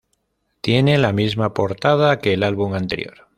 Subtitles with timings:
[0.61, 3.27] Tiene la misma portada que el álbum anterior.